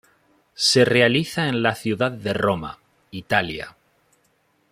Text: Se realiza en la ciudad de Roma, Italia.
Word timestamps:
Se 0.55 0.83
realiza 0.83 1.47
en 1.47 1.61
la 1.61 1.75
ciudad 1.75 2.09
de 2.11 2.33
Roma, 2.33 2.79
Italia. 3.11 3.77